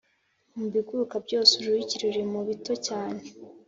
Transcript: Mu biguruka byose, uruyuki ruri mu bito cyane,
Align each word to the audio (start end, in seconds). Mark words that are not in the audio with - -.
Mu 0.57 0.65
biguruka 0.73 1.15
byose, 1.25 1.51
uruyuki 1.55 1.95
ruri 2.01 2.21
mu 2.31 2.41
bito 2.47 2.73
cyane, 2.87 3.21